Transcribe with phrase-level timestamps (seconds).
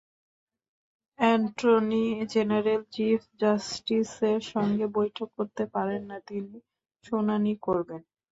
[1.19, 2.03] Attorney
[2.31, 6.57] general chief জাস্টিসের সঙ্গে বৈঠক করতে পারেন না, তিনি
[7.05, 8.01] শুনানি করবেন।